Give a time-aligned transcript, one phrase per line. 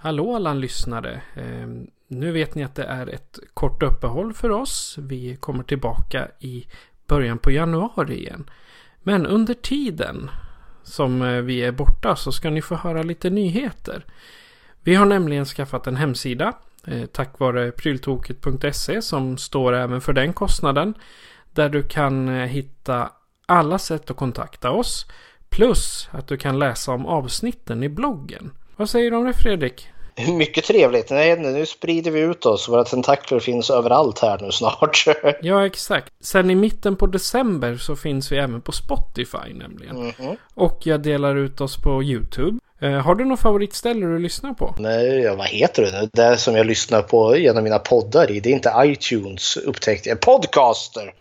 [0.00, 1.22] Hallå alla lyssnare!
[1.34, 4.98] Ehm, nu vet ni att det är ett kort uppehåll för oss.
[4.98, 6.66] Vi kommer tillbaka i
[7.06, 8.50] början på januari igen.
[9.02, 10.30] Men under tiden
[10.82, 14.04] som eh, vi är borta så ska ni få höra lite nyheter.
[14.82, 16.52] Vi har nämligen skaffat en hemsida
[16.86, 20.94] eh, tack vare pryltoket.se som står även för den kostnaden.
[21.52, 23.10] Där du kan eh, hitta
[23.46, 25.06] alla sätt att kontakta oss.
[25.48, 28.50] Plus att du kan läsa om avsnitten i bloggen.
[28.78, 29.88] Vad säger du om det Fredrik?
[30.38, 31.10] Mycket trevligt.
[31.10, 32.68] Nej, nu sprider vi ut oss.
[32.68, 35.04] Våra tentakler finns överallt här nu snart.
[35.42, 36.12] ja, exakt.
[36.20, 39.96] Sen i mitten på december så finns vi även på Spotify nämligen.
[39.96, 40.36] Mm -hmm.
[40.54, 42.58] Och jag delar ut oss på YouTube.
[42.80, 44.74] Eh, har du något favoritställe du lyssnar på?
[44.78, 46.08] Nej, vad heter det nu?
[46.12, 48.40] Det som jag lyssnar på genom mina poddar i.
[48.40, 50.20] Det är inte iTunes upptäckte jag.
[50.20, 51.12] Podcaster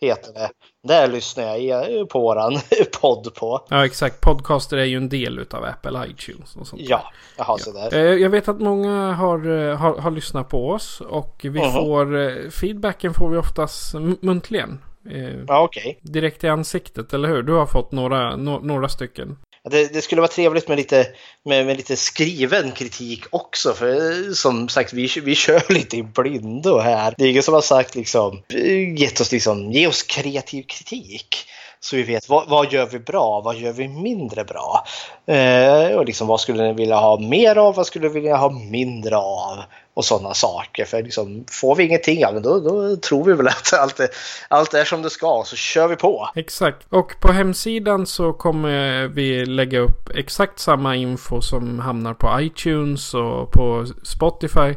[0.00, 0.50] heter det.
[0.88, 2.52] Där lyssnar jag på våran
[3.00, 3.66] podd på.
[3.68, 6.56] Ja exakt, podcaster är ju en del utav Apple iTunes.
[6.56, 7.72] Och sånt ja, jaha, ja.
[7.72, 7.98] där.
[7.98, 11.64] Eh, jag vet att många har, eh, har, har lyssnat på oss och vi uh
[11.64, 11.72] -huh.
[11.72, 14.78] får eh, feedbacken får vi oftast muntligen.
[15.46, 15.94] Ja, okay.
[16.00, 17.42] Direkt i ansiktet, eller hur?
[17.42, 19.36] Du har fått några, no, några stycken.
[19.64, 21.06] Det, det, skulle vara trevligt med lite,
[21.44, 23.74] med, med, lite skriven kritik också.
[23.74, 27.14] För eh, som sagt, vi, vi kör lite i blindo här.
[27.18, 31.36] Det är ingen som har sagt liksom, eh, gett oss liksom, ge oss kreativ kritik.
[31.80, 34.84] Så vi vet vad, vad gör vi bra, vad gör vi mindre bra?
[35.26, 38.50] Eh, och liksom, vad skulle ni vilja ha mer av, vad skulle ni vilja ha
[38.50, 39.58] mindre av?
[39.98, 40.84] Och sådana saker.
[40.84, 44.08] För liksom, får vi ingenting, ja, men då, då tror vi väl att allt är,
[44.48, 46.28] allt är som det ska, så kör vi på.
[46.34, 46.86] Exakt.
[46.88, 53.14] Och på hemsidan så kommer vi lägga upp exakt samma info som hamnar på iTunes
[53.14, 54.74] och på Spotify.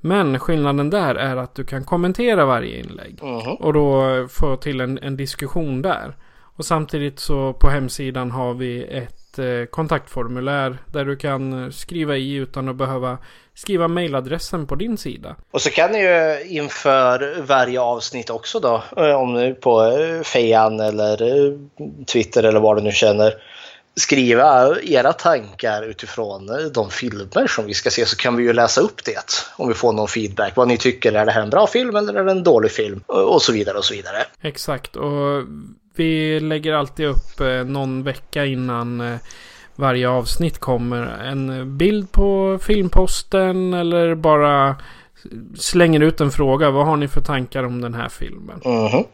[0.00, 3.18] Men skillnaden där är att du kan kommentera varje inlägg.
[3.22, 3.56] Mm -hmm.
[3.56, 6.16] Och då få till en, en diskussion där.
[6.56, 12.16] Och samtidigt så på hemsidan har vi ett eh, kontaktformulär där du kan eh, skriva
[12.16, 13.18] i utan att behöva
[13.54, 15.36] skriva mailadressen på din sida.
[15.50, 20.80] Och så kan ni ju inför varje avsnitt också då, eh, om nu på Fejan
[20.80, 21.16] eller
[22.04, 23.34] Twitter eller vad du nu känner,
[23.96, 28.80] skriva era tankar utifrån de filmer som vi ska se så kan vi ju läsa
[28.80, 30.56] upp det om vi får någon feedback.
[30.56, 33.00] Vad ni tycker, är det här en bra film eller är det en dålig film?
[33.06, 34.24] Och så vidare och så vidare.
[34.42, 35.44] Exakt och
[35.96, 39.16] vi lägger alltid upp eh, någon vecka innan eh,
[39.76, 44.76] varje avsnitt kommer en bild på filmposten eller bara
[45.54, 46.70] slänger ut en fråga.
[46.70, 48.60] Vad har ni för tankar om den här filmen?
[48.64, 49.04] Mm -hmm.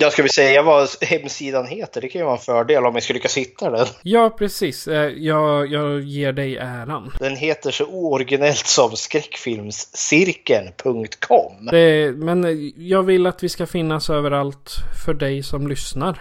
[0.00, 2.00] Jag ska vi säga vad hemsidan heter?
[2.00, 3.86] Det kan ju vara en fördel om vi skulle lyckas hitta den.
[4.02, 4.88] Ja, precis.
[4.88, 7.12] Eh, jag, jag ger dig äran.
[7.18, 11.52] Den heter så originellt som skräckfilmscirkeln.com.
[12.14, 16.18] Men jag vill att vi ska finnas överallt för dig som lyssnar.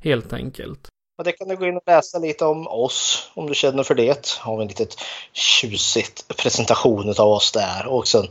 [0.00, 0.88] Helt enkelt.
[1.18, 3.94] Och det kan du gå in och läsa lite om oss om du känner för
[3.94, 4.38] det.
[4.40, 4.96] Har vi en litet
[5.32, 7.86] tjusigt presentation av oss där.
[7.86, 8.26] Och sen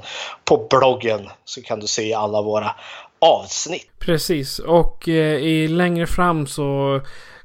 [0.45, 2.75] på bloggen så kan du se alla våra
[3.19, 3.91] avsnitt.
[3.99, 7.01] Precis och eh, i längre fram så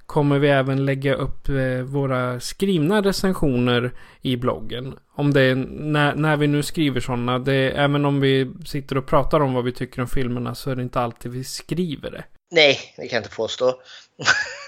[0.06, 4.98] kommer vi även lägga upp eh, våra skrivna recensioner i bloggen.
[5.14, 7.52] Om det är när, när vi nu skriver sådana.
[7.52, 10.82] även om vi sitter och pratar om vad vi tycker om filmerna så är det
[10.82, 12.24] inte alltid vi skriver det.
[12.50, 13.74] Nej, det kan jag inte påstå.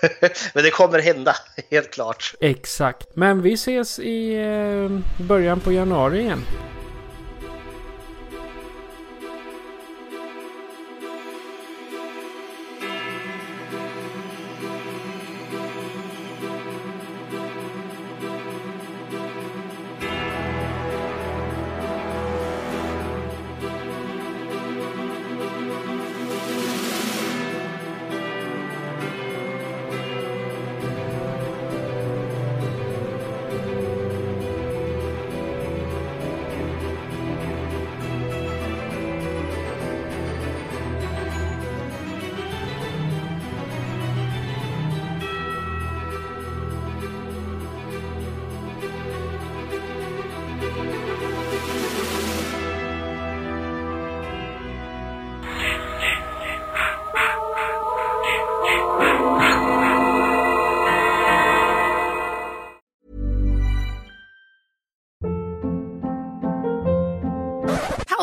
[0.55, 1.37] Men det kommer hända,
[1.71, 2.35] helt klart.
[2.41, 3.09] Exakt.
[3.15, 6.45] Men vi ses i eh, början på januari igen.